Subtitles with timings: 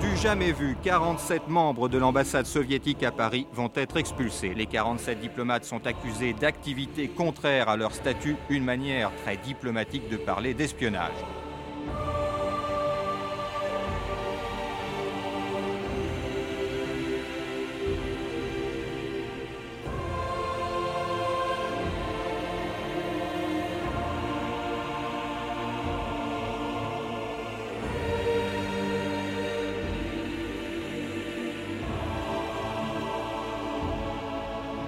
[0.00, 4.54] Du jamais vu, 47 membres de l'ambassade soviétique à Paris vont être expulsés.
[4.54, 10.16] Les 47 diplomates sont accusés d'activités contraires à leur statut, une manière très diplomatique de
[10.16, 11.10] parler d'espionnage.«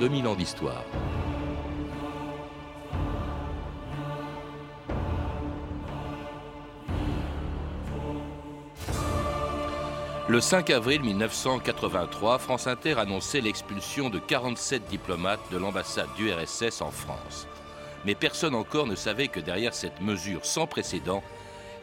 [0.08, 0.84] 2000 ans d'histoire.
[10.26, 16.80] Le 5 avril 1983, France Inter annonçait l'expulsion de 47 diplomates de l'ambassade du RSS
[16.80, 17.46] en France.
[18.06, 21.22] Mais personne encore ne savait que derrière cette mesure sans précédent,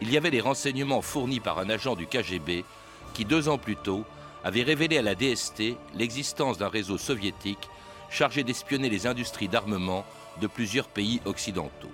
[0.02, 2.66] il y avait les renseignements fournis par un agent du KGB
[3.14, 4.04] qui, deux ans plus tôt,
[4.44, 7.70] avait révélé à la DST l'existence d'un réseau soviétique
[8.10, 10.06] chargé d'espionner les industries d'armement
[10.42, 11.92] de plusieurs pays occidentaux.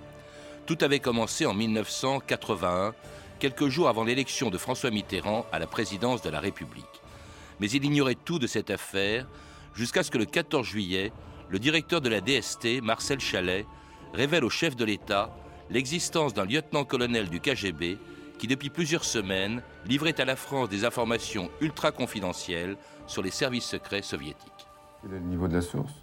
[0.65, 2.93] Tout avait commencé en 1981,
[3.39, 6.85] quelques jours avant l'élection de François Mitterrand à la présidence de la République.
[7.59, 9.27] Mais il ignorait tout de cette affaire
[9.75, 11.11] jusqu'à ce que le 14 juillet,
[11.49, 13.65] le directeur de la DST, Marcel Chalet,
[14.13, 15.35] révèle au chef de l'État
[15.69, 17.97] l'existence d'un lieutenant-colonel du KGB
[18.37, 23.65] qui, depuis plusieurs semaines, livrait à la France des informations ultra confidentielles sur les services
[23.65, 24.70] secrets soviétiques.
[25.01, 25.93] Quel est le niveau de la source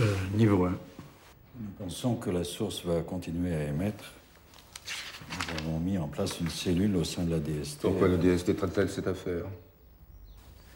[0.00, 0.70] euh, Niveau 1.
[0.70, 4.12] Nous pensons que la source va continuer à émettre.
[5.30, 7.82] Nous avons mis en place une cellule au sein de la DST.
[7.82, 9.44] Pourquoi la DST traite-t-elle cette affaire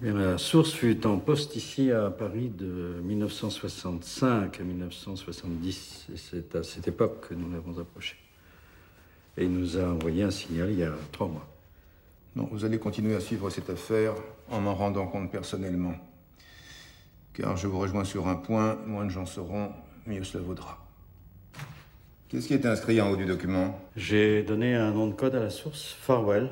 [0.03, 6.07] eh bien, La source fut en poste ici à Paris de 1965 à 1970.
[6.13, 8.17] Et c'est à cette époque que nous l'avons approché.
[9.37, 11.49] Et il nous a envoyé un signal il y a trois mois.
[12.37, 14.15] Non, vous allez continuer à suivre cette affaire
[14.49, 15.95] en m'en rendant compte personnellement.
[17.35, 19.73] Car je vous rejoins sur un point, moins de gens sauront,
[20.07, 20.79] mieux cela vaudra.
[22.29, 23.79] Qu'est-ce qui est inscrit en haut du document?
[23.97, 26.51] J'ai donné un nom de code à la source, Farewell,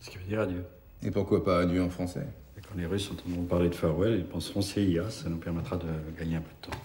[0.00, 0.64] ce qui veut dire adieu.
[1.02, 2.26] Et pourquoi pas adieu en français?
[2.56, 5.86] Et Quand les Russes entendront parler de Farewell, ils penseront CIA, ça nous permettra de
[6.18, 6.78] gagner un peu de temps.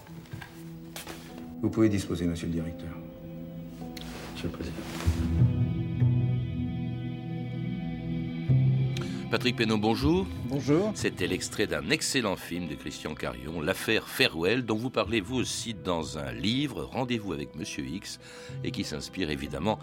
[1.60, 2.90] Vous pouvez disposer, monsieur le directeur.
[4.34, 5.71] Monsieur le Président.
[9.32, 10.26] Patrick Pénaud, bonjour.
[10.44, 10.92] Bonjour.
[10.94, 15.72] C'était l'extrait d'un excellent film de Christian Carion, L'affaire Farewell, dont vous parlez vous aussi
[15.72, 18.20] dans un livre, Rendez-vous avec Monsieur X,
[18.62, 19.78] et qui s'inspire évidemment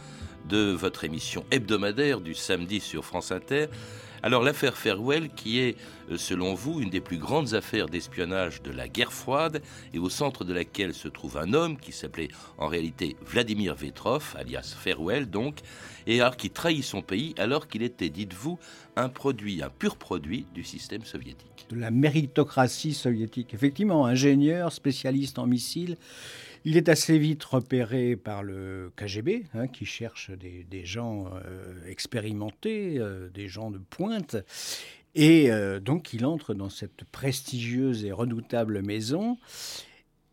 [0.47, 3.69] de votre émission hebdomadaire du samedi sur France Inter.
[4.21, 5.77] Alors l'affaire Farewell, qui est,
[6.11, 9.61] euh, selon vous, une des plus grandes affaires d'espionnage de la guerre froide,
[9.93, 14.35] et au centre de laquelle se trouve un homme qui s'appelait en réalité Vladimir Vetrov,
[14.37, 15.59] alias Farewell donc,
[16.07, 18.57] et qui trahit son pays alors qu'il était, dites-vous,
[18.95, 21.67] un produit, un pur produit du système soviétique.
[21.69, 23.53] De la méritocratie soviétique.
[23.53, 25.97] Effectivement, ingénieur, spécialiste en missiles.
[26.65, 32.97] Il est assez vite repéré par le KGB, hein, qui cherche des, gens euh, expérimentés,
[32.97, 34.35] euh, des gens de pointe.
[35.15, 39.37] Et euh, donc il entre dans cette prestigieuse et redoutable maison.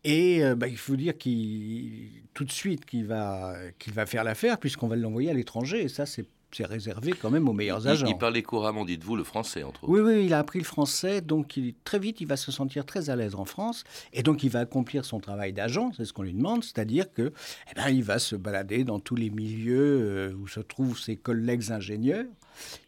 [0.03, 4.57] Et bah, il faut dire qu'il tout de suite qu'il va, qu'il va faire l'affaire,
[4.57, 5.81] puisqu'on va l'envoyer à l'étranger.
[5.81, 6.25] Et ça, c'est
[6.57, 8.07] c'est réservé quand même aux meilleurs Il, agents.
[8.07, 9.93] il parlait couramment, dites-vous, le français, entre autres.
[9.93, 12.85] Oui, oui, il a appris le français, donc il, très vite, il va se sentir
[12.85, 16.13] très à l'aise en France, et donc il va accomplir son travail d'agent, c'est ce
[16.13, 17.31] qu'on lui demande, c'est-à-dire que,
[17.71, 21.15] eh ben, il va se balader dans tous les milieux euh, où se trouvent ses
[21.15, 22.25] collègues ingénieurs,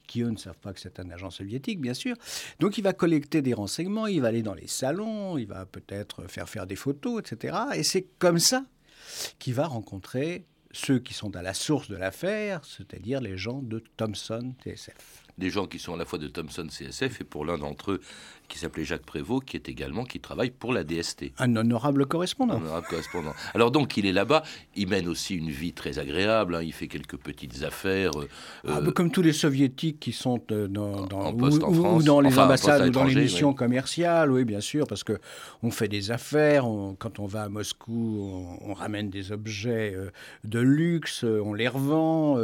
[0.07, 2.15] qui eux ne savent pas que c'est un agent soviétique, bien sûr.
[2.59, 6.27] Donc il va collecter des renseignements, il va aller dans les salons, il va peut-être
[6.27, 7.55] faire faire des photos, etc.
[7.75, 8.63] Et c'est comme ça
[9.37, 13.83] qu'il va rencontrer ceux qui sont à la source de l'affaire, c'est-à-dire les gens de
[13.97, 15.25] Thomson TSF.
[15.37, 18.01] Des gens qui sont à la fois de Thomson CSF et pour l'un d'entre eux
[18.49, 21.31] qui s'appelait Jacques Prévost, qui est également, qui travaille pour la DST.
[21.39, 22.55] Un honorable correspondant.
[22.57, 23.33] Honorable correspondant.
[23.53, 24.43] Alors donc il est là-bas,
[24.75, 28.11] il mène aussi une vie très agréable, hein, il fait quelques petites affaires.
[28.19, 28.27] euh,
[28.67, 31.63] Ah, euh, bah, comme tous les soviétiques qui sont euh, dans, dans- en ou, poste
[31.63, 32.03] en ou- ou France.
[32.03, 33.55] dans les Enfin, en ambassades ou dans les missions oui.
[33.55, 35.19] commerciales, oui, bien sûr, parce que
[35.63, 36.65] on fait des affaires.
[36.67, 40.09] on- quand on va à Moscou, on, on ramène des objets euh,
[40.43, 42.37] de luxe, euh, on les revend.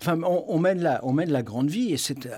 [0.00, 2.28] enfin, on, on mène la, on mène la grande vie et c'est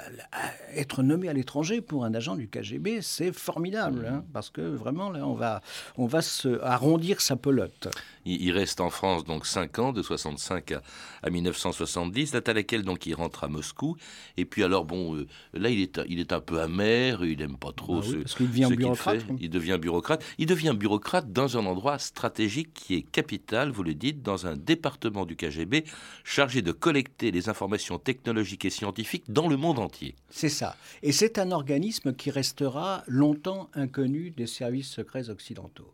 [0.74, 5.10] être nommé à l'étranger pour un agent du KGB, c'est formidable, hein, parce que vraiment,
[5.10, 5.62] là, on va,
[5.96, 7.88] on va se arrondir sa pelote.
[8.26, 10.74] Il, reste en France donc 5 ans, de 65
[11.22, 13.96] à, 1970, date à laquelle donc il rentre à Moscou.
[14.36, 17.56] Et puis alors bon, euh, là il est, il est un peu amer, il n'aime
[17.56, 19.24] pas trop bah ce, qu'il devient bureaucrate.
[19.40, 20.22] Il devient bureaucrate.
[20.38, 24.56] Il devient bureaucrate dans un endroit stratégique qui est capital, vous le dites, dans un
[24.56, 25.84] département du KGB
[26.22, 30.14] chargé de collecter les informations technologiques et scientifiques dans le monde entier.
[30.28, 30.76] C'est ça.
[31.02, 35.92] Et c'est un organisme qui restera longtemps inconnu des services secrets occidentaux.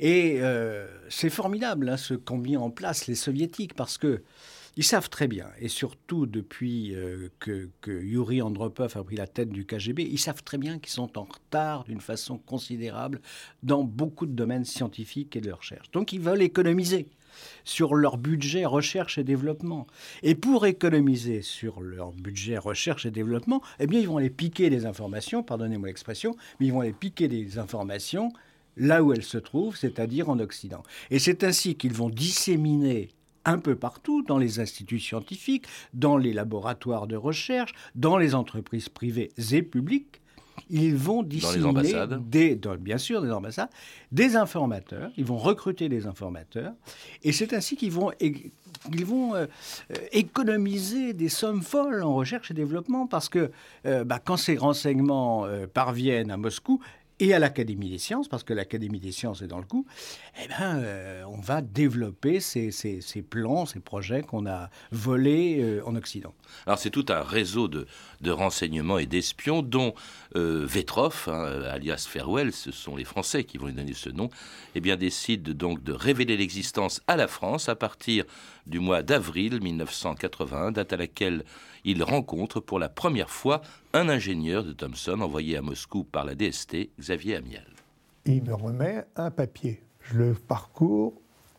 [0.00, 4.22] Et euh, c'est formidable hein, ce qu'ont mis en place les soviétiques parce que
[4.76, 9.26] ils savent très bien, et surtout depuis euh, que, que, Yuri Andropov a pris la
[9.26, 13.20] tête du KGB, ils savent très bien qu'ils sont en retard d'une façon considérable
[13.62, 15.90] dans beaucoup de domaines scientifiques et de recherche.
[15.90, 17.06] Donc ils veulent économiser
[17.64, 19.86] sur leur budget recherche et développement.
[20.22, 24.70] Et pour économiser sur leur budget recherche et développement, eh bien ils vont aller piquer
[24.70, 28.32] des informations, pardonnez-moi l'expression, mais ils vont aller piquer des informations
[28.76, 30.82] là où elles se trouvent, c'est-à-dire en Occident.
[31.10, 33.10] Et c'est ainsi qu'ils vont disséminer
[33.44, 38.88] un peu partout, dans les instituts scientifiques, dans les laboratoires de recherche, dans les entreprises
[38.88, 40.21] privées et publiques,
[40.70, 43.68] ils vont disséminer des, bien sûr, des ambassades,
[44.10, 45.10] des informateurs.
[45.16, 46.72] Ils vont recruter des informateurs,
[47.22, 49.46] et c'est ainsi qu'ils vont, ils vont euh,
[50.12, 53.50] économiser des sommes folles en recherche et développement, parce que
[53.86, 56.80] euh, bah, quand ces renseignements euh, parviennent à Moscou,
[57.22, 59.86] et à l'Académie des sciences, parce que l'Académie des sciences est dans le coup,
[60.42, 62.72] eh ben, euh, on va développer ces,
[63.30, 66.34] plans, ces projets qu'on a volés euh, en Occident.
[66.66, 67.86] Alors c'est tout un réseau de,
[68.22, 69.94] de renseignements et d'espions dont
[70.34, 70.66] euh,
[71.28, 74.28] hein, alias Farewell, ce sont les Français qui vont lui donner ce nom,
[74.74, 78.24] eh bien décide donc de révéler l'existence à la France à partir
[78.66, 81.44] du mois d'avril 1981, date à laquelle
[81.84, 83.62] il rencontre pour la première fois
[83.92, 87.66] un ingénieur de Thomson envoyé à Moscou par la DST, Xavier Amiel.
[88.24, 89.82] Il me remet un papier.
[90.00, 91.14] Je le parcours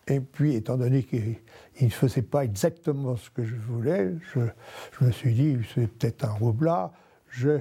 [0.07, 1.37] et puis, étant donné qu'il
[1.81, 6.33] ne faisait pas exactement ce que je voulais, je, me suis dit, c'est peut-être un
[6.33, 6.91] roublard.
[7.29, 7.59] Je,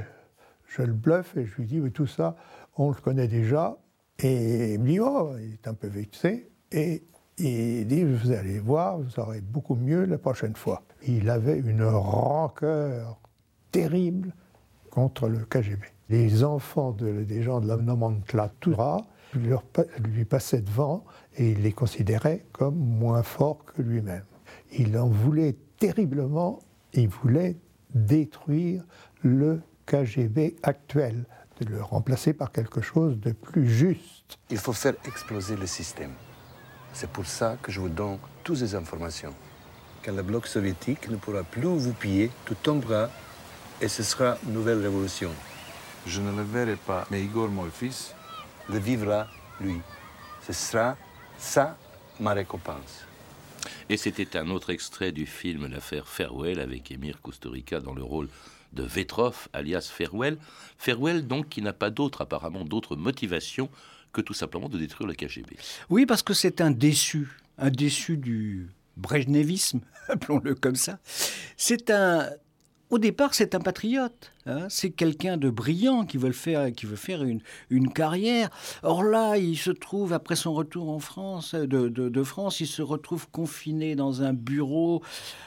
[0.66, 2.36] je le bluffe et je lui dis, mais tout ça,
[2.76, 3.78] on le connaît déjà.
[4.18, 6.50] Et il me dit, oh, il est un peu vexé.
[6.72, 7.04] Et
[7.38, 10.82] il dit, vous allez voir, vous aurez beaucoup mieux la prochaine fois.
[11.06, 13.18] Il avait une rancœur
[13.70, 14.34] terrible
[14.90, 15.86] contre le KGB.
[16.08, 19.04] Les enfants des gens de la nomenclature
[19.34, 19.64] leur,
[19.98, 21.04] lui passaient devant
[21.36, 24.24] et il les considérait comme moins forts que lui-même.
[24.72, 26.60] Il en voulait terriblement,
[26.92, 27.56] il voulait
[27.94, 28.84] détruire
[29.22, 31.24] le KGB actuel,
[31.60, 34.38] de le remplacer par quelque chose de plus juste.
[34.50, 36.12] Il faut faire exploser le système.
[36.92, 39.34] C'est pour ça que je vous donne toutes les informations.
[40.04, 43.08] Quand le bloc soviétique ne pourra plus vous piller, tout tombera
[43.80, 45.30] et ce sera une nouvelle révolution.
[46.06, 48.14] Je ne le verrai pas, mais Igor, mon fils,
[48.68, 49.28] le vivra,
[49.60, 49.80] lui.
[50.44, 50.96] Ce sera
[51.38, 51.76] ça
[52.18, 53.06] ma récompense.
[53.88, 58.28] Et c'était un autre extrait du film L'affaire Farewell avec Emir Kusturica dans le rôle
[58.72, 60.38] de Vetrov, alias Farewell.
[60.78, 63.68] Farewell, donc, qui n'a pas d'autre, apparemment, d'autre motivation
[64.12, 65.56] que tout simplement de détruire le KGB.
[65.90, 67.28] Oui, parce que c'est un déçu,
[67.58, 68.68] un déçu du
[69.02, 70.98] brejnevisme, appelons-le comme ça.
[71.56, 72.30] C'est un,
[72.92, 74.32] au départ, c'est un patriote.
[74.44, 74.66] Hein.
[74.68, 77.40] c'est quelqu'un de brillant qui veut faire, qui veut faire une,
[77.70, 78.50] une, carrière.
[78.82, 82.82] Or là, il se trouve, après son retour en France, de, de, France, il se
[82.82, 85.02] retrouve confiné dans un bureau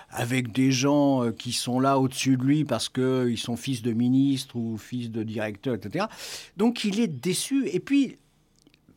[0.10, 3.94] avec des gens euh, qui sont là au-dessus de lui parce qu'ils sont fils de
[3.94, 6.06] ministre ou fils de directeur, etc.
[6.58, 7.68] Donc il est déçu.
[7.68, 8.18] Et puis,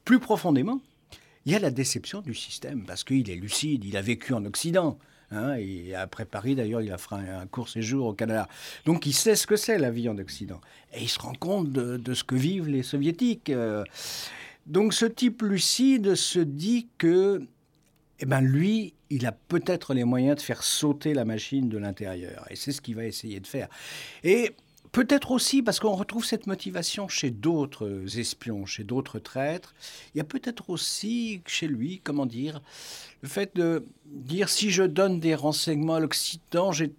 [0.06, 0.80] plus profondément,
[1.48, 4.44] il y a la déception du système, parce qu'il est lucide, il a vécu en
[4.44, 4.98] Occident.
[5.30, 8.46] Hein, et après Paris, d'ailleurs, il a fait un, court séjour au Canada.
[8.84, 10.60] Donc il sait ce que c'est la vie en Occident.
[10.92, 13.48] Et il se rend compte de, ce que vivent les soviétiques.
[13.48, 13.82] Euh.
[14.66, 17.40] donc ce type lucide se dit que,
[18.20, 22.46] eh ben, lui, il a peut-être les moyens de faire sauter la machine de l'intérieur.
[22.50, 23.68] Et c'est ce qu'il va essayer de faire.
[24.22, 24.54] Et
[24.92, 29.74] Peut-être aussi parce qu'on retrouve cette motivation chez d'autres espions, chez d'autres traîtres.
[30.14, 32.60] Il y a peut-être aussi chez lui, comment dire,
[33.22, 36.92] le fait de dire si je donne des renseignements à l'Occident, j'ai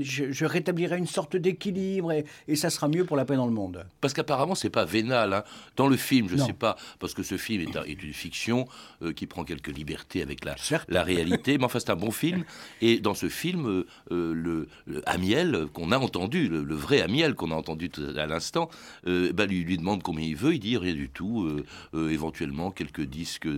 [0.00, 2.24] je, rétablirai une sorte d'équilibre et,
[2.56, 3.86] ça sera mieux pour la paix dans le monde.
[4.00, 5.32] Parce qu'apparemment, c'est pas vénal.
[5.32, 5.44] Hein.
[5.76, 8.66] Dans le film, je ne sais pas, parce que ce film est, une fiction
[9.02, 10.56] euh, qui prend quelques libertés avec la,
[10.88, 12.44] la réalité, mais enfin, c'est un bon film.
[12.82, 17.50] Et dans ce film, euh, euh, le, Amiel, qu'on a entendu, le, vrai Amiel qu'on
[17.50, 18.68] a entendu à l'instant,
[19.04, 21.48] bah, lui, lui demande combien il veut, il dit rien du tout,
[21.94, 23.48] éventuellement quelques disques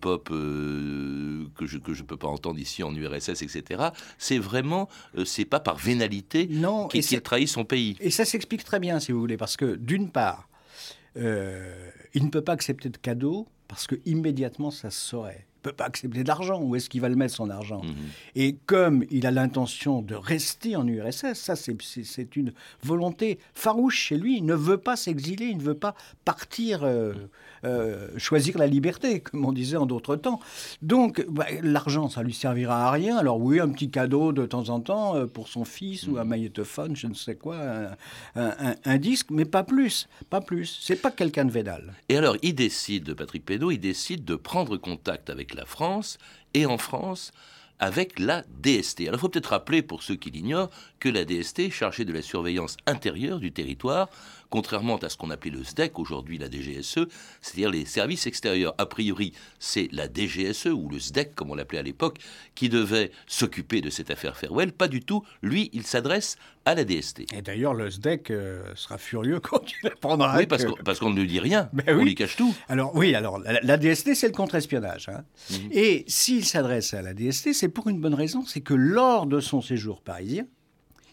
[0.00, 3.88] pop que je ne que je peux pas entendre ici en URSS, etc.
[4.18, 4.88] C'est vraiment,
[5.24, 6.48] c'est pas par vénalité
[6.88, 7.96] qu'il et c'est- trahit son pays.
[8.00, 10.48] Et ça s'explique très bien, si vous voulez, parce que d'une part,
[11.16, 15.46] euh, il ne peut pas accepter de cadeaux parce que immédiatement ça se saurait.
[15.68, 16.62] Peut pas accepter d'argent.
[16.62, 17.94] Où est-ce qu'il va le mettre son argent Mhm.
[18.36, 24.16] Et comme il a l'intention de rester en URSS, ça c'est- une volonté farouche chez
[24.16, 24.38] lui.
[24.38, 25.94] Il ne veut pas s'exiler, il ne veut pas
[26.24, 27.12] partir, euh,
[27.64, 30.40] euh, choisir la liberté, comme on disait en d'autres temps.
[30.80, 33.18] Donc bah, l'argent, ça lui servira à rien.
[33.18, 36.24] Alors oui, un petit cadeau de temps en temps euh, pour son fils ou un
[36.24, 37.84] magnétophone, je ne sais quoi, un,
[38.36, 40.78] un- un- un disque, mais pas plus, pas plus.
[40.80, 41.92] C'est pas quelqu'un de védal.
[42.08, 46.18] Et alors, il décide, Patrick Pénaud, il décide de prendre contact avec la France,
[46.54, 47.32] et en France,
[47.78, 49.02] avec la DST.
[49.02, 52.12] Alors, il faut peut-être rappeler, pour ceux qui l'ignorent, que la DST est chargée de
[52.12, 54.08] la surveillance intérieure du territoire,
[54.50, 57.06] contrairement à ce qu'on appelait le SDEC, aujourd'hui la DGSE,
[57.40, 58.74] c'est-à-dire les services extérieurs.
[58.78, 62.18] A priori, c'est la DGSE, ou le SDEC, comme on l'appelait à l'époque,
[62.54, 64.72] qui devait s'occuper de cette affaire Farewell.
[64.72, 65.22] Pas du tout.
[65.42, 67.32] Lui, il s'adresse à la DST.
[67.34, 70.98] Et d'ailleurs, le SDEC euh, sera furieux quand il apprendra Oui, parce que- qu'on parce
[70.98, 71.68] qu'on ne lui dit rien.
[71.72, 72.04] Ben On oui.
[72.04, 72.54] lui cache tout.
[72.68, 75.08] Alors oui, alors la, la DST, c'est le contre-espionnage.
[75.08, 75.24] hein.
[75.50, 75.68] Mhm.
[75.72, 79.40] Et s'il s'adresse à la DST, c'est pour une bonne raison, c'est que lors de
[79.40, 80.46] son séjour parisien,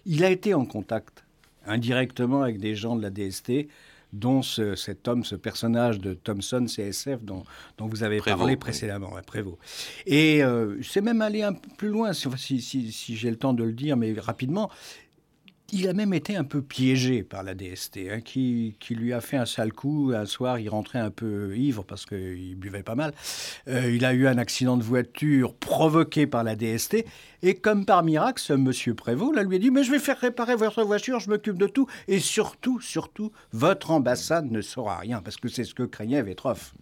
[0.06, 1.25] il a été en contact
[1.66, 3.68] indirectement avec des gens de la DST,
[4.14, 7.44] dont ce- cet homme, ce personnage de Thomson CSF dont,
[7.78, 8.58] dont vous avez Prévost, parlé oui.
[8.60, 9.58] précédemment, ouais, Prévost.
[10.06, 13.36] Et euh, c'est même allé un peu plus loin, si, si- si- si j'ai le
[13.36, 14.70] temps de le dire, mais rapidement.
[15.72, 19.38] Il a même été un peu piégé par la DST, hein, qui, lui a fait
[19.38, 20.12] un sale coup.
[20.16, 23.14] Un soir, il rentrait un peu ivre parce qu'il buvait pas mal.
[23.68, 27.04] Euh, il a eu un accident de voiture provoqué par la DST.
[27.42, 30.20] Et comme par miracle, ce monsieur Prévost là, lui a dit Mais je vais faire
[30.20, 31.88] réparer votre voiture, je m'occupe de tout.
[32.08, 36.74] Et surtout, surtout, votre ambassade ne saura rien, parce que c'est ce que craignait Vetrov.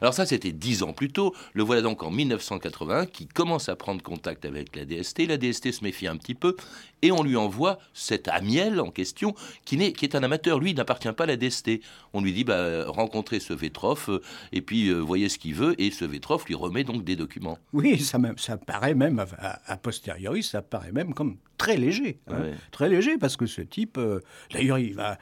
[0.00, 1.34] Alors ça, c'était dix ans plus tôt.
[1.54, 5.26] Le voilà donc en 1981 qui commence à prendre contact avec la DST.
[5.26, 6.56] La DST se méfie un petit peu
[7.02, 10.58] et on lui envoie cet Amiel en question qui, est un amateur.
[10.58, 11.80] Lui, il n'appartient pas à la DST.
[12.12, 14.20] On lui dit bah, rencontrez ce Vetrov euh,
[14.52, 15.80] et puis euh, voyez ce qu'il veut.
[15.80, 17.58] Et ce Vetrov lui remet donc des documents.
[17.72, 19.24] Oui, ça, ça paraît même,
[19.66, 22.18] a posteriori, ça paraît même comme très léger.
[22.28, 22.40] hein.
[22.40, 22.54] Ouais.
[22.70, 24.20] Très léger, parce que ce type, euh,
[24.52, 25.18] d'ailleurs, il va.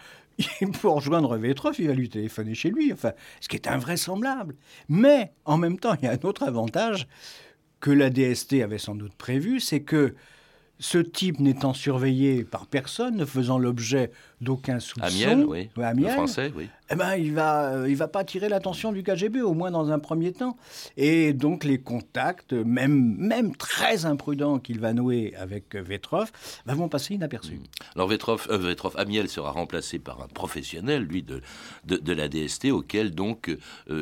[0.80, 4.56] Pour rejoindre Vetrov, il va lui téléphoner chez lui, enfin, ce qui est invraisemblable.
[4.88, 7.08] Mais en même temps, il y a un autre avantage
[7.80, 10.14] que la DST avait sans doute prévu, c'est que
[10.78, 14.10] ce type n'étant surveillé par personne, ne faisant l'objet
[14.44, 15.46] d'aucun soupçon, Amiel, oui.
[15.58, 16.68] Ouais, Le Amiel, français, oui.
[16.90, 19.90] eh ben, il va, euh, il va pas attirer l'attention du KGB, au moins dans
[19.90, 20.56] un premier temps.
[20.96, 26.30] Et donc les contacts, même, même très imprudents qu'il va nouer avec euh, Vetrov,
[26.66, 27.58] bah, vont passer inaperçus.
[27.96, 31.40] Alors Vetrov, euh, Vetrov, Amiel sera remplacé par un professionnel, lui, de,
[31.86, 33.56] de, de la DST, auquel donc euh,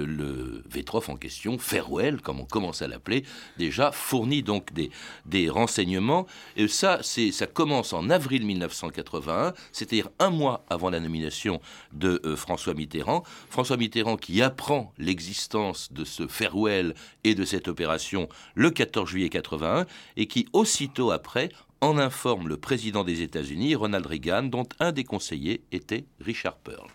[0.04, 3.25] le Vetrov en question, Farewell, comme on commence à l'appeler,
[3.58, 4.90] déjà fournit donc des,
[5.26, 6.26] des renseignements.
[6.56, 11.60] Et ça, ça commence en avril 1981, c'est-à-dire un mois avant la nomination
[11.92, 13.22] de euh, François Mitterrand.
[13.48, 19.28] François Mitterrand qui apprend l'existence de ce Farewell et de cette opération le 14 juillet
[19.28, 19.86] 81
[20.16, 25.04] et qui aussitôt après en informe le président des États-Unis, Ronald Reagan, dont un des
[25.04, 26.88] conseillers était Richard Pearl.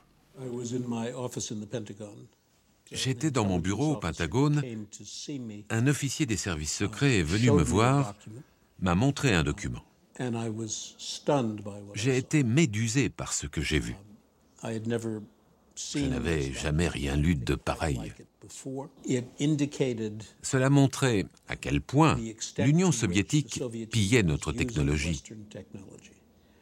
[2.91, 4.63] J'étais dans mon bureau au Pentagone.
[5.69, 8.15] Un officier des services secrets est venu me voir,
[8.79, 9.83] m'a montré un document.
[11.93, 13.95] J'ai été médusé par ce que j'ai vu.
[14.63, 17.99] Je n'avais jamais rien lu de pareil.
[20.41, 22.17] Cela montrait à quel point
[22.59, 25.21] l'Union soviétique pillait notre technologie.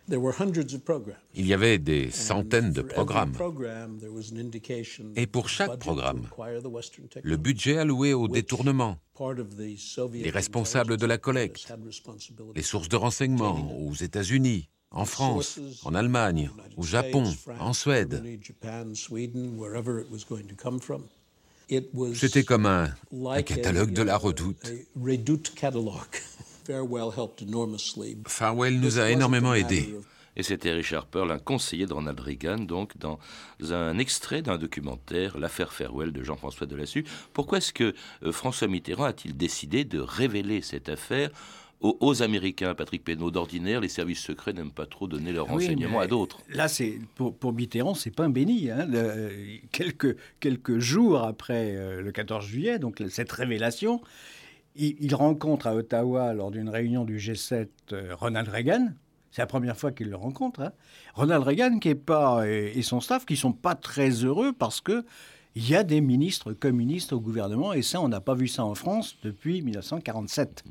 [0.07, 3.33] Il y avait des centaines de programmes.
[5.15, 6.27] Et pour chaque programme,
[7.23, 8.99] le budget alloué au détournement,
[10.13, 11.73] les responsables de la collecte,
[12.55, 18.23] les sources de renseignement aux États-Unis, en France, en Allemagne, au Japon, en Suède.
[22.13, 22.93] C'était comme un,
[23.27, 24.71] un catalogue de la redoute.
[28.27, 29.95] Farwell nous a énormément aidés.
[30.37, 33.19] Et c'était Richard Pearl, un conseiller de Ronald Reagan, donc dans
[33.71, 37.05] un extrait d'un documentaire, L'affaire Farewell de Jean-François Delassus.
[37.31, 37.93] Pourquoi est-ce que
[38.23, 41.29] euh, François Mitterrand a-t-il décidé de révéler cette affaire
[41.79, 45.63] aux, aux Américains, Patrick Pénaud D'ordinaire, les services secrets n'aiment pas trop donner leurs Oui,
[45.63, 46.39] renseignements à d'autres.
[46.49, 48.69] Là, c'est pour, pour Mitterrand, c'est pas un béni.
[48.69, 48.85] hein.
[48.89, 49.31] Le-
[49.71, 54.01] quelques, quelques jours après euh, le 14 juillet, donc cette révélation,
[54.75, 58.89] il, rencontre à Ottawa, lors d'une réunion du G7, euh, Ronald Reagan.
[59.31, 60.61] C'est la première fois qu'il le rencontre.
[60.61, 60.71] hein.
[61.13, 65.05] Ronald Reagan qui est pas, et, son staff qui sont pas très heureux parce que
[65.55, 68.65] il y a des ministres communistes au gouvernement et ça, on n'a pas vu ça
[68.65, 70.63] en France depuis 1947.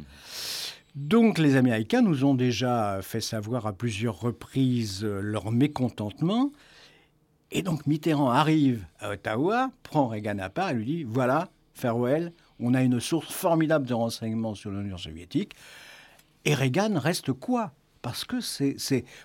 [0.95, 6.53] Donc les Américains nous ont déjà fait savoir à plusieurs reprises leur mécontentement.
[7.51, 12.33] Et donc Mitterrand arrive à Ottawa, prend Reagan à part et lui dit, voilà, Farewell,
[12.61, 15.55] on a une source formidable de renseignements sur l'Union soviétique.
[16.45, 17.73] Et Reagan reste quoi?
[18.03, 18.77] Parce que c'est.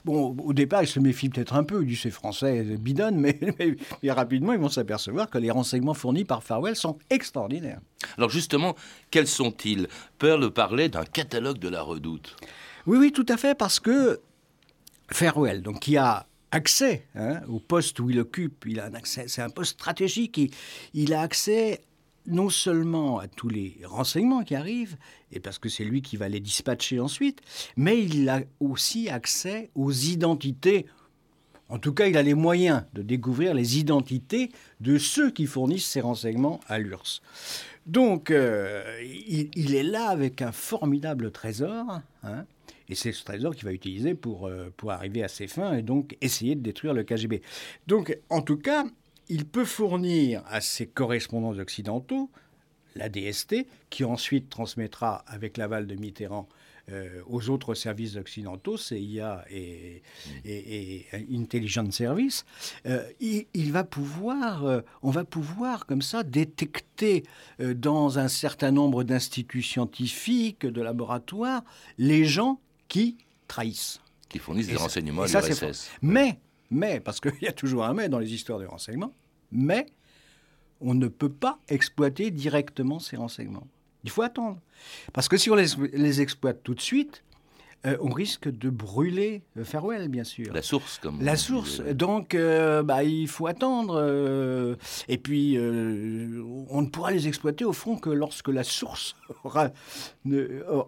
[0.06, 4.12] Bon, au départ, ils se méfient peut-être un peu du c'est français bidonne, mais, mais,
[4.12, 7.82] rapidement, ils vont s'apercevoir que les renseignements fournis par Farwell sont extraordinaires.
[8.18, 8.76] Alors, justement,
[9.12, 9.90] quels sont-ils?
[10.18, 12.38] Pearl parlait d'un catalogue de la redoute.
[12.86, 14.22] Oui, oui, tout à fait, parce que
[15.12, 19.26] Farwell, donc, qui a accès hein, au poste où il occupe, il a un accès,
[19.28, 20.52] c'est un poste stratégique, il,
[20.94, 21.82] il a accès
[22.30, 24.98] non seulement à tous les renseignements qui arrivent,
[25.32, 27.42] et parce que c'est lui qui va les dispatcher ensuite,
[27.76, 30.86] mais il a aussi accès aux identités.
[31.70, 35.88] En tout cas, il a les moyens de découvrir les identités de ceux qui fournissent
[35.88, 37.22] ces renseignements à l'URSS.
[37.86, 42.46] Donc, euh, il, est là avec un formidable trésor, hein,
[42.90, 45.84] et c'est ce trésor qu'il va utiliser pour, euh, pour arriver à ses fins et
[45.84, 47.42] donc essayer de détruire le KGB.
[47.88, 48.86] Donc, en tout cas,
[49.30, 52.30] il peut fournir à ses correspondants occidentaux
[52.96, 56.48] la DST, qui ensuite transmettra avec l'aval de Mitterrand
[56.92, 60.02] euh, aux autres services occidentaux, CIA et,
[60.44, 62.46] et, Intelligence Service,
[62.88, 67.24] euh, il, va pouvoir, euh, on va pouvoir comme ça détecter
[67.60, 71.64] dans un certain nombre d'instituts scientifiques, de laboratoires,
[71.98, 73.18] les gens qui
[73.48, 74.02] trahissent.
[74.28, 75.90] Qui fournissent des renseignements à l'URSS.
[76.02, 76.40] Mais
[76.72, 79.14] mais, parce qu'il y a toujours un mais dans les histoires de renseignement,
[79.52, 79.86] mais
[80.82, 83.68] on ne peut pas exploiter directement ces renseignements.
[84.04, 84.60] Il faut attendre.
[85.14, 87.24] Parce que si on les, exploite tout de suite,
[87.86, 90.54] euh, on risque de brûler le Farewell, bien sûr.
[90.54, 91.22] La source, comme.
[91.22, 91.82] La source.
[91.82, 94.00] Donc, euh, bah, il faut attendre.
[94.02, 94.76] Euh,
[95.10, 99.72] et puis, on ne pourra les exploiter, au fond, que lorsque la source aura,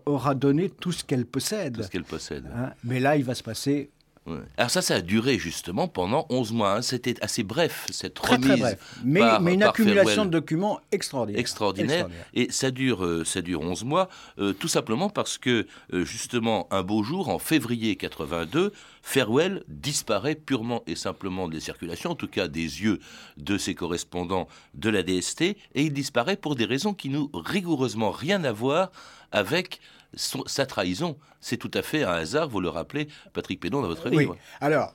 [0.06, 1.76] aura donné tout ce qu'elle possède.
[1.76, 2.50] Tout ce qu'elle possède.
[2.56, 2.72] Hein.
[2.86, 3.90] Mais là, il va se passer
[4.28, 6.76] alors ça, ça a duré justement pendant 11 mois.
[6.76, 6.82] Hein.
[6.84, 8.48] C'était assez bref, cette remise.
[8.48, 9.00] Très bref.
[9.04, 11.40] Mais, mais une accumulation de documents extraordinaire.
[11.40, 12.08] Extraordinaire.
[12.36, 16.68] Et ça dure, euh, ça dure 11 mois, euh, tout simplement parce que, euh, justement,
[16.70, 22.28] un beau jour, en février 82, Farewell disparaît purement et simplement des circulations, en tout
[22.28, 23.00] cas des yeux
[23.38, 28.12] de ses correspondants de la DST, et il disparaît pour des raisons qui n'ont rigoureusement
[28.12, 28.92] rien à voir
[29.32, 29.80] avec
[30.14, 31.18] sa trahison.
[31.40, 34.34] C'est tout à fait un hasard, vous le rappelez, Patrick Pédon, dans votre livre.
[34.34, 34.40] Oui.
[34.60, 34.94] Alors,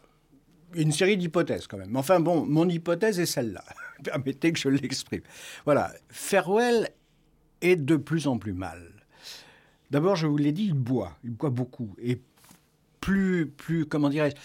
[0.74, 1.96] une série d'hypothèses quand même.
[1.96, 3.64] Enfin bon, mon hypothèse est celle-là.
[4.04, 5.22] Permettez que je l'exprime.
[5.64, 6.90] Voilà, Farewell
[7.62, 8.92] est de plus en plus mal.
[9.90, 11.94] D'abord, je vous l'ai dit, il boit, il boit beaucoup.
[12.00, 12.20] Et
[13.00, 14.36] plus, plus comment dirais-je,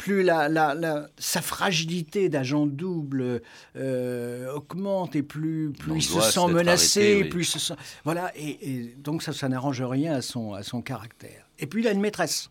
[0.00, 3.42] plus la, sa fragilité d'agent double
[3.76, 7.74] euh, augmente et plus, plus il se sent menacé, plus se sent...
[8.04, 11.46] Voilà, et, donc ça, ça n'arrange rien à son, à son caractère.
[11.58, 12.48] Et puis il a une maîtresse.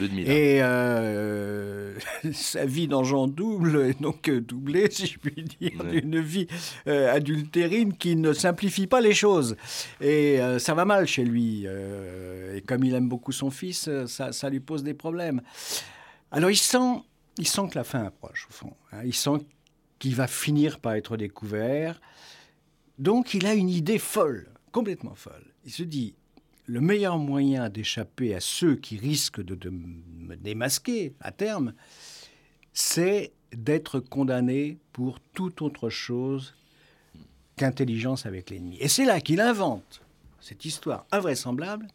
[0.00, 1.94] Et euh,
[2.32, 6.46] sa vie d'agent double donc euh, doublée, si je puis dire, d'une vie
[6.86, 9.56] adultérine qui ne simplifie pas les choses.
[10.00, 11.66] Et ça va mal chez lui.
[11.66, 15.42] et comme il aime beaucoup son fils, ça, ça lui pose des problèmes.
[16.32, 17.02] Alors il sent,
[17.36, 18.74] il sent que la fin approche, au fond.
[18.90, 19.02] Hein.
[19.04, 19.46] Il sent
[19.98, 22.00] qu'il va finir par être découvert.
[22.98, 25.44] Donc il a une idée folle, complètement folle.
[25.64, 26.14] Il se dit,
[26.66, 31.74] le meilleur moyen d'échapper à ceux qui risquent de, me démasquer à terme,
[32.72, 36.54] c'est d'être condamné pour toute autre chose
[37.56, 38.78] qu'intelligence avec l'ennemi.
[38.80, 40.02] Et c'est là qu'il invente
[40.40, 41.86] cette histoire invraisemblable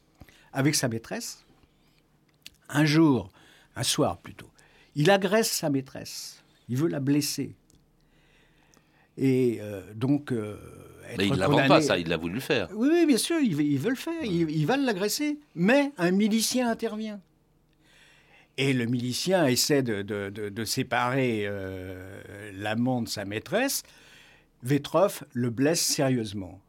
[0.54, 1.44] avec sa maîtresse.
[2.70, 3.32] Un jour,
[3.78, 4.50] un soir plutôt.
[4.96, 7.56] Il agresse sa maîtresse, il veut la blesser.
[9.18, 10.32] Et euh, donc.
[10.32, 10.58] Euh,
[11.18, 12.68] mais il ne l'invente pas, ça, il a voulu le faire.
[12.74, 15.40] Oui, oui bien sûr, il veut, le faire, il, va l'agresser.
[15.56, 17.22] Mais un milicien intervient.
[18.58, 23.84] Et le milicien essaie de, séparer euh, l'amant de sa maîtresse.
[24.64, 26.60] Vetrov le blesse sérieusement.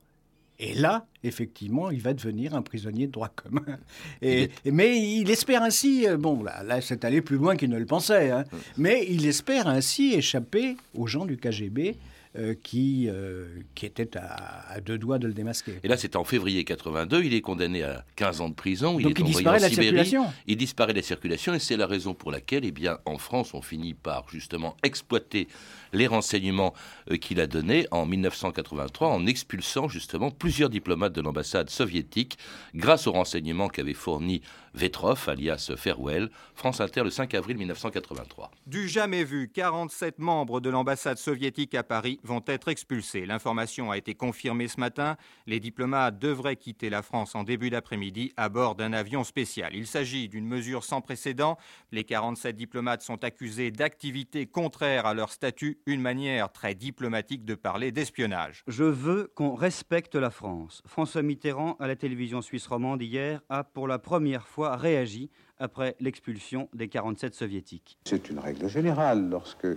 [0.61, 3.79] Et là, effectivement, il va devenir un prisonnier de droit commun.
[4.23, 7.79] Et, mais il espère ainsi, euh, bon, là, là c'est allé plus loin qu'il ne
[7.79, 8.45] le pensait, hein,
[8.77, 11.97] mais il espère ainsi échapper aux gens du KGB
[12.37, 15.81] euh, qui, euh, qui était à, deux doigts de le démasquer.
[15.83, 19.07] Et là, c'est en février 82, il est condamné à 15 ans de prison, il
[19.07, 20.27] est il disparaît la circulation.
[20.47, 23.55] Il disparaît de la circulation, et c'est la raison pour laquelle, eh bien, en France,
[23.55, 25.49] on finit par justement exploiter
[25.93, 26.75] les renseignements
[27.11, 32.39] euh, qu'il a donnés en 1983 en expulsant justement plusieurs diplomates de l'ambassade soviétique
[32.75, 34.43] grâce aux renseignements qu'avait fourni
[34.79, 38.53] Vetrov, alias Farewell, France Inter le 5 avril 1983.
[38.67, 43.27] Du jamais vu, 47 membres de l'ambassade soviétique à Paris vont être expulsés.
[43.27, 45.17] L'information a été confirmée ce matin.
[45.47, 49.75] Les diplomates devraient quitter la France en début d'après-midi à bord d'un avion spécial.
[49.75, 51.59] Il s'agit d'une mesure sans précédent.
[51.91, 57.57] Les 47 diplomates sont accusés d'activités contraires à leur statut, une manière très diplomatique de
[57.57, 58.63] parler d'espionnage.
[58.69, 60.83] Je veux qu'on respecte la France.
[60.87, 65.97] François Mitterrand, à la télévision suisse romande hier, a pour la première fois réagi après
[66.01, 67.99] l'expulsion des 47 soviétiques?
[68.05, 69.77] C'est une règle générale lorsque euh,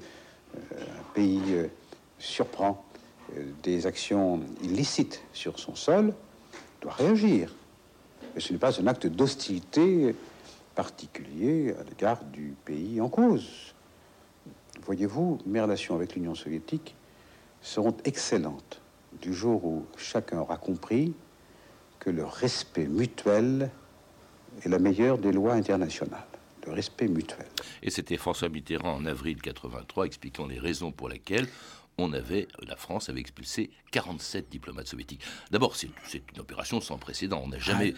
[0.53, 1.67] un pays euh,
[2.19, 2.85] surprend
[3.37, 6.13] euh, des actions illicites sur son sol,
[6.81, 7.53] doit réagir.
[8.33, 10.15] Mais ce n'est pas un acte d'hostilité
[10.75, 13.73] particulier à l'égard du pays en cause.
[14.83, 16.95] Voyez-vous, mes relations avec l'Union soviétique
[17.61, 18.81] seront excellentes
[19.21, 21.13] du jour où chacun aura compris
[21.99, 23.69] que le respect mutuel
[24.63, 26.25] est la meilleure des lois internationales,
[26.65, 27.45] le respect mutuel.
[27.83, 31.47] Et c'était François Mitterrand en avril 83 expliquant les raisons pour lesquelles
[31.97, 35.21] on avait, la France avait expulsé 47 diplomates soviétiques.
[35.51, 35.89] D'abord, c'est
[36.33, 37.41] une opération sans précédent.
[37.43, 37.93] On n'a jamais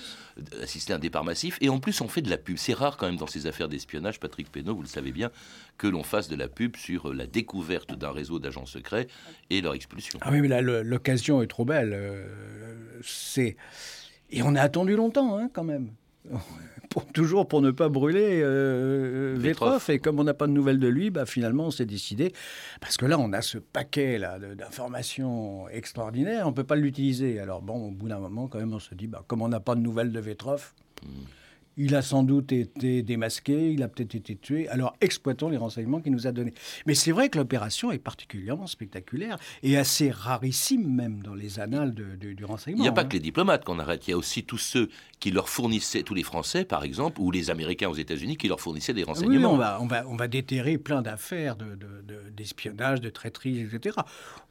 [0.62, 1.58] assisté à un départ massif.
[1.62, 2.58] Et en plus, on fait de la pub.
[2.58, 5.32] C'est rare quand même dans ces affaires d'espionnage, Patrick Pénaud, vous le savez bien,
[5.78, 9.08] que l'on fasse de la pub sur la découverte d'un réseau d'agents secrets
[9.50, 10.20] et leur expulsion.
[10.22, 11.94] Ah oui, mais là, l'occasion est trop belle.
[11.94, 12.26] Euh,
[13.04, 13.56] c'est...
[14.32, 15.92] Et on a attendu longtemps, hein, quand même.
[16.90, 19.90] pour, toujours pour ne pas brûler euh, Vetrov.
[19.90, 22.34] Et comme on n'a pas de nouvelles de lui, bah, finalement, on s'est décidé.
[22.82, 27.40] Parce que là, on a ce paquet là, d'informations extraordinaires, on ne peut pas l'utiliser.
[27.40, 29.60] Alors, bon, au bout d'un moment, quand même, on se dit, bah, comme on n'a
[29.60, 30.74] pas de nouvelles de Vetrov.
[31.04, 31.24] Hmm.
[31.78, 34.68] Il a sans doute été démasqué, il a peut-être été tué.
[34.70, 36.54] Alors exploitons les renseignements qu'il nous a donnés.
[36.86, 41.94] Mais c'est vrai que l'opération est particulièrement spectaculaire et assez rarissime même dans les annales
[41.94, 42.80] du renseignement.
[42.80, 43.06] Il n'y a pas hein.
[43.06, 46.14] que les diplomates qu'on arrête, il y a aussi tous ceux qui leur fournissaient, tous
[46.14, 49.50] les Français par exemple, ou les Américains aux États-Unis qui leur fournissaient des renseignements.
[49.50, 51.56] Oui, on va, on va, on va déterrer plein d'affaires
[52.36, 53.98] d'espionnage, de, de, traîtrise, etc.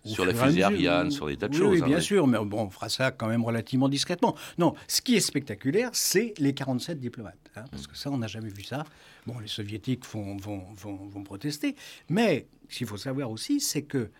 [0.04, 1.80] sur la fusée Ariane, sur des tas de choses.
[1.80, 4.34] Oui, bien sûr, mais bon, on fera ça quand même relativement discrètement.
[4.58, 7.11] Non, ce qui est spectaculaire, c'est les 47 diplomates.
[7.20, 8.84] Hein, parce que ça, on n'a jamais vu ça.
[9.26, 11.76] Bon, les soviétiques vont, vont, vont, vont protester.
[12.08, 14.10] Mais ce qu'il faut savoir aussi, c'est que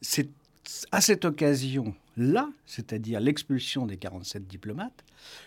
[0.00, 0.28] c'est
[0.92, 5.04] à cette occasion-là, c'est-à-dire l'expulsion des 47 diplomates,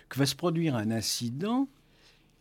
[0.09, 1.67] que va se produire un incident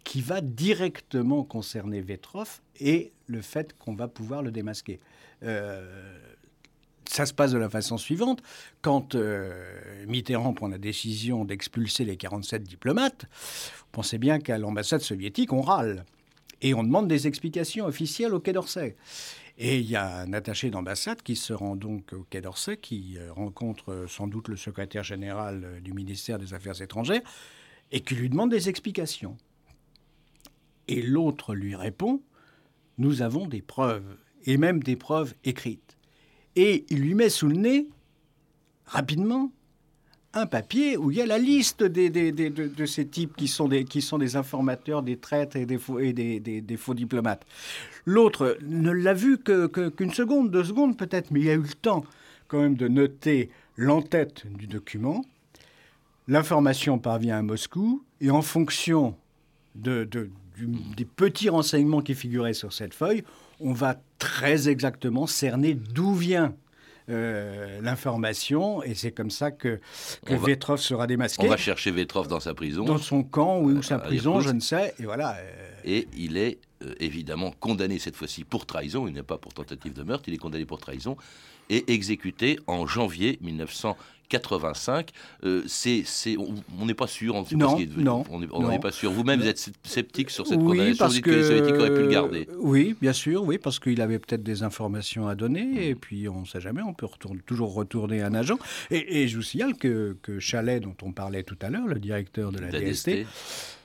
[0.04, 4.98] qui va directement concerner Vetrov et le fait qu'on va pouvoir le démasquer.
[5.42, 6.18] Euh,
[7.12, 8.42] ça se passe de la façon suivante.
[8.80, 13.26] Quand euh, Mitterrand prend la décision d'expulser les 47 diplomates,
[13.78, 16.04] vous pensez bien qu'à l'ambassade soviétique, on râle.
[16.62, 18.96] Et on demande des explications officielles au Quai d'Orsay.
[19.58, 23.18] Et il y a un attaché d'ambassade qui se rend donc au Quai d'Orsay, qui
[23.18, 27.22] euh, rencontre euh, sans doute le secrétaire général du ministère des Affaires étrangères,
[27.90, 29.36] et qui lui demande des explications.
[30.88, 32.22] Et l'autre lui répond,
[32.96, 35.98] nous avons des preuves, et même des preuves écrites
[36.56, 37.86] et il lui met sous le nez,
[38.86, 39.50] rapidement,
[40.34, 45.02] un papier où il y a la liste de, ces types qui sont, des, informateurs,
[45.02, 47.44] des traîtres et des faux, diplomates.
[48.06, 52.04] L'autre ne l'a vu qu'une seconde, deux secondes peut-être, mais il a eu le temps
[52.48, 55.24] quand même de noter l'entête du document.
[56.28, 59.16] L'information parvient à Moscou et en fonction
[59.74, 60.08] de,
[60.96, 63.24] des petits renseignements qui figuraient sur cette feuille,
[63.62, 66.54] on va très exactement cerner d'où vient
[67.10, 69.80] euh, l'information et c'est comme ça que,
[70.24, 71.46] que Vetrov sera démasqué.
[71.46, 72.84] On va chercher Vetrov dans sa prison.
[72.84, 74.94] Dans son camp ou sa prison, je ne sais.
[75.00, 75.36] Et voilà.
[75.40, 75.66] Euh.
[75.84, 79.06] Et il est euh, évidemment condamné cette fois-ci pour trahison.
[79.08, 81.16] Il n'est pas pour tentative de meurtre, il est condamné pour trahison
[81.70, 83.96] et exécuté en janvier 1900.
[84.32, 85.10] 85,
[85.44, 86.04] euh, c'est,
[86.38, 89.12] on n'est pas sûr, on non, Non, on n'est pas sûr.
[89.12, 91.06] Vous-même, vous êtes sceptique sur cette condamnation.
[91.06, 92.48] Vous dites que, les Soviétiques auraient pu le garder.
[92.58, 96.40] Oui, bien sûr, oui, parce qu'il avait peut-être des informations à donner, et puis on
[96.40, 97.06] ne sait jamais, on peut
[97.44, 98.58] toujours retourner un agent.
[98.90, 102.52] Et, je vous signale que, que Chalet, dont on parlait tout à l'heure, le directeur
[102.52, 103.26] de la, DST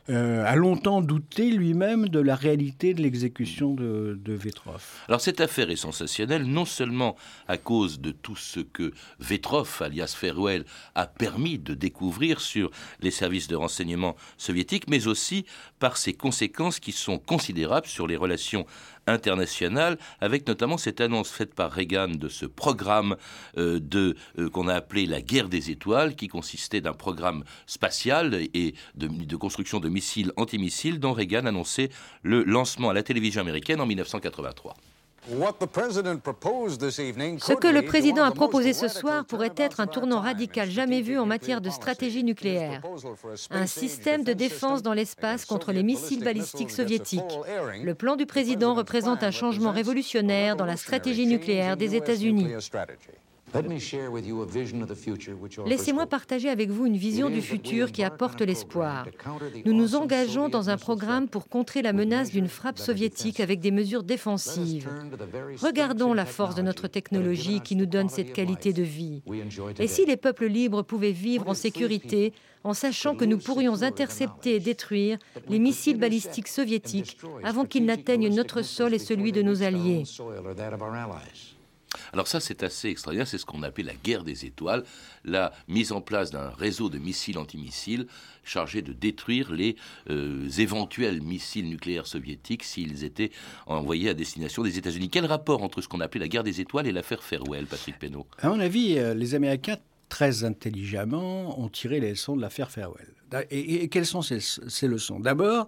[0.10, 4.84] euh, a longtemps douté lui-même de la réalité de l'exécution de, de Vetrov.
[5.08, 7.16] Alors cette affaire est sensationnelle non seulement
[7.48, 10.66] à cause de tout ce que Vetrov, alias Feruel,
[10.96, 15.46] a permis de découvrir sur les services de renseignement soviétiques, mais aussi
[15.80, 18.66] par ses conséquences qui sont considérables sur les relations
[19.06, 23.16] internationales, avec notamment cette annonce faite par Reagan de ce programme
[23.58, 28.74] euh, euh, qu'on a appelé la guerre des étoiles, qui consistait d'un programme spatial et
[28.96, 31.90] de, de construction de missiles antimissiles dont Reagan annonçait
[32.24, 34.76] le lancement à la télévision américaine en 1983.
[35.30, 41.20] Ce que le président a proposé ce soir pourrait être un tournant radical jamais vu
[41.20, 42.82] en matière de stratégie nucléaire.
[43.52, 47.40] Un système de défense dans l'espace contre les missiles balistiques soviétiques.
[47.84, 52.48] Le plan du président représente un changement révolutionnaire dans la stratégie nucléaire des États-Unis.
[55.66, 59.08] Laissez-moi partager avec vous une vision du futur qui apporte l'espoir.
[59.66, 63.72] Nous nous engageons dans un programme pour contrer la menace d'une frappe soviétique avec des
[63.72, 64.90] mesures défensives.
[65.62, 69.22] Regardons la force de notre technologie qui nous donne cette qualité de vie.
[69.80, 72.34] Et si les peuples libres pouvaient vivre en sécurité
[72.64, 78.34] en sachant que nous pourrions intercepter et détruire les missiles balistiques soviétiques avant qu'ils n'atteignent
[78.34, 80.04] notre sol et celui de nos alliés.
[82.14, 84.84] Alors ça, c'est assez extraordinaire, c'est ce qu'on appelle la guerre des étoiles,
[85.24, 88.08] la mise en place d'un réseau de missiles antimissiles
[88.44, 89.76] chargé de détruire les
[90.10, 93.32] euh, éventuels missiles nucléaires soviétiques s'ils étaient
[93.66, 95.10] envoyés à destination des États-Unis.
[95.10, 98.26] Quel rapport entre ce qu'on appelait la guerre des étoiles et l'affaire Farewell, Patrick Penneau
[98.40, 99.78] À mon avis, euh, les Américains
[100.10, 103.14] très intelligemment ont tiré les leçons de l'affaire Farewell.
[103.52, 105.20] Et, quelles sont ces leçons?
[105.20, 105.68] D'abord,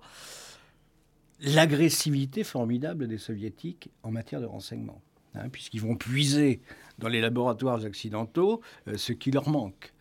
[1.42, 5.02] l'agressivité formidable des soviétiques en matière de renseignement.
[5.36, 6.60] Hein, puisqu'ils vont puiser
[6.98, 9.94] dans les laboratoires occidentaux euh, ce qui leur manque.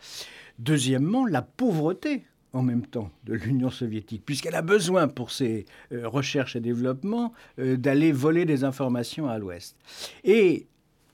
[0.58, 6.08] Deuxièmement, la pauvreté en même temps de l'Union soviétique, puisqu'elle a besoin pour ses euh,
[6.08, 9.76] recherches et développements euh, d'aller voler des informations à l'Ouest.
[10.24, 10.66] Et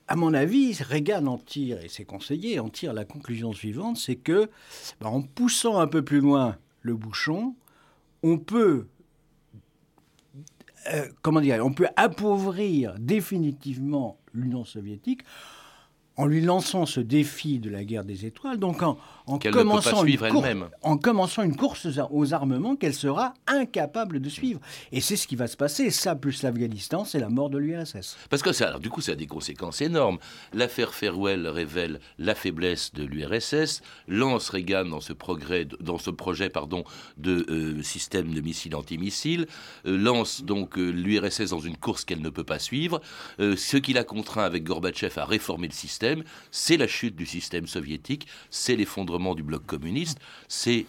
[0.06, 4.16] à mon avis, Reagan en tire, et ses conseillers en tirent la conclusion suivante, c'est
[4.16, 4.48] que,
[5.00, 7.56] bah, en poussant un peu plus loin le bouchon,
[8.22, 8.86] on peut
[10.92, 15.22] euh, comment dire, on peut appauvrir définitivement l'Union soviétique
[16.16, 18.96] en lui lançant ce défi de la guerre des étoiles, donc en,
[19.38, 24.60] commençant, une en commençant une course aux armements qu'elle sera incapable de suivre.
[24.92, 25.90] Et c'est ce qui va se passer.
[25.90, 28.16] Ça, plus l'Afghanistan, c'est la mort de l'URSS.
[28.30, 30.18] Parce que ça, alors, du coup, ça a des conséquences énormes.
[30.52, 36.48] L'affaire Farewell révèle la faiblesse de l'URSS, lance Reagan dans ce, progrès, dans ce projet
[36.48, 36.84] pardon,
[37.16, 39.46] de euh, système de missiles antimissiles,
[39.86, 43.00] euh, lance donc euh, l'URSS dans une course qu'elle ne peut pas suivre,
[43.38, 46.03] ce qui l'a contraint avec Gorbatchev à réformer le système
[46.50, 50.86] c'est la chute du système soviétique, c'est l'effondrement du bloc communiste, c'est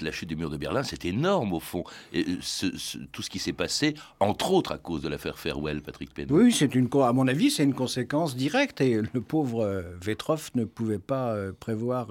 [0.00, 0.82] la chute du mur de Berlin.
[0.82, 1.84] C'est énorme au fond.
[2.12, 2.70] Et euh,
[3.12, 6.36] tout ce qui s'est passé, entre autres à cause de l'affaire Farewell, Patrick Pénaud.
[6.36, 8.80] Oui, c'est une, à mon avis, c'est une conséquence directe.
[8.80, 12.08] Et le pauvre euh, Vetrov ne pouvait pas euh, prévoir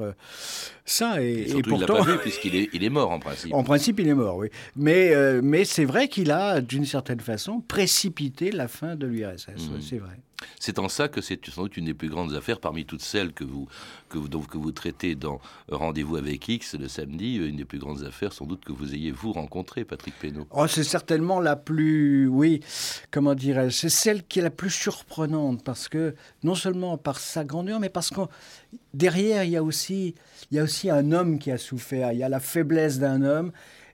[0.86, 1.21] ça.
[1.21, 3.54] Et, surtout, pourtant, il l'a pas vu puisqu'il est, il est mort en principe.
[3.54, 4.48] En principe, il est mort, oui.
[4.76, 9.48] Mais, mais c'est vrai qu'il a, d'une certaine façon, précipité la fin de l'URSS.
[9.48, 9.82] Mmh.
[9.82, 10.19] C'est vrai.
[10.60, 13.34] C'est en ça que c'est sans doute une des plus grandes affaires parmi toutes celles
[13.34, 13.67] que vous,
[14.10, 18.04] que vous, que vous traitez dans Rendez-vous avec X le samedi, une des plus grandes
[18.04, 20.48] affaires sans doute que vous ayez vous rencontré, Patrick Pénaud.
[20.52, 22.62] Oh, c'est certainement la plus, oui,
[23.12, 27.43] comment dirais-je, c'est celle qui est la plus surprenante parce que non seulement par sa
[27.43, 28.21] grandeur, mais parce que
[28.93, 30.15] derrière il y a aussi,
[30.52, 33.21] il y a aussi un homme qui a souffert, il y a la faiblesse d'un
[33.21, 33.52] homme.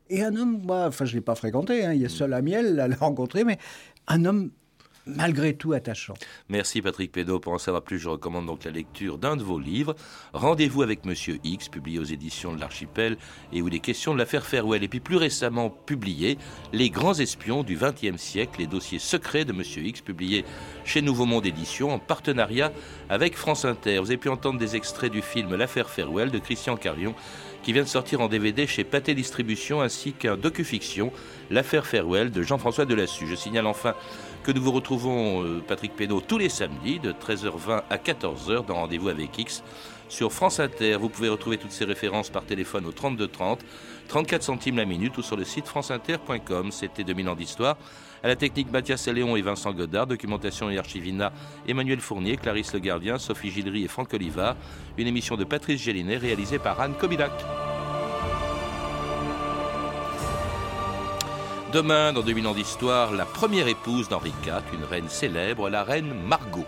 [0.10, 2.34] Et un homme, moi, enfin, je ne l'ai pas fréquenté, hein, il y a seul
[2.34, 3.58] à Miel à le rencontrer, mais
[4.08, 4.52] un homme
[5.06, 6.14] malgré tout attachant.
[6.50, 7.40] Merci Patrick Pédot.
[7.40, 9.96] Pour en savoir plus, je recommande donc la lecture d'un de vos livres,
[10.34, 13.18] Rendez-vous avec Monsieur X, publié aux éditions de l'Archipel,
[13.54, 14.84] et où il est question de l'affaire Farewell.
[14.84, 16.38] Et puis plus récemment publié,
[16.74, 20.46] Les grands espions du XXe siècle, les dossiers secrets de Monsieur X, publié
[20.86, 22.72] chez Nouveau Monde Édition en partenariat
[23.10, 24.00] avec France Inter.
[24.00, 27.16] Vous avez pu entendre des extraits du film L'affaire Farewell de Christian Carion
[27.64, 31.12] qui vient de sortir en DVD chez Pathé Distribution, ainsi qu'un docu-fiction,
[31.50, 33.28] L'affaire Farewell de Jean-François Delassus.
[33.28, 33.94] Je signale enfin
[34.44, 38.76] que nous vous retrouvons, euh, Patrick Pénaud, tous les samedis de 13h20 à 14h dans
[38.76, 39.64] Rendez-vous avec X
[40.10, 40.98] sur France Inter.
[41.00, 43.60] Vous pouvez retrouver toutes ces références par téléphone au 32 30,
[44.08, 46.72] 34 centimes la minute ou sur le site franceinter.com.
[46.72, 47.78] C'était 2000 ans d'histoire.
[48.24, 50.08] À la technique, Mathias Léon et Vincent Godard.
[50.08, 51.32] Documentation et archivina,
[51.68, 54.56] Emmanuel Fournier, Clarisse Le Gardien, Sophie Gildery et Franck Oliva.
[54.98, 57.32] Une émission de Patrice Gélinet réalisée par Anne Kobilac.
[61.72, 66.14] Demain, dans 2000 ans d'histoire, la première épouse d'Henri IV, une reine célèbre, la reine
[66.28, 66.66] Margot.